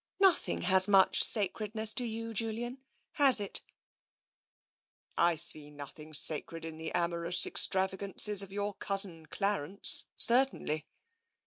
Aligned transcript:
Nothing 0.19 0.61
has 0.63 0.87
much 0.87 1.23
sacredness 1.23 1.93
to 1.93 2.03
you, 2.05 2.33
Julian, 2.33 2.79
has 3.21 3.39
it?"" 3.39 3.61
I 5.31 5.35
see 5.35 5.69
nothing 5.69 6.15
sacred 6.15 6.65
in 6.65 6.77
the 6.79 6.91
amorous 6.93 7.45
extravagances 7.45 8.41
of 8.41 8.51
your 8.51 8.73
cousin 8.73 9.27
Clarence, 9.27 10.05
certainly." 10.17 10.87